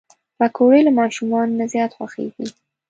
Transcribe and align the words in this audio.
پکورې 0.37 0.79
له 0.87 0.91
ماشومانو 0.99 1.57
نه 1.59 1.65
زیات 1.73 1.91
خوښېږي 1.97 2.47